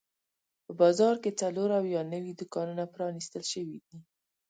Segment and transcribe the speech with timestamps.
[0.65, 3.97] په بازار کې څلور اویا نوي دوکانونه پرانیستل شوي دي.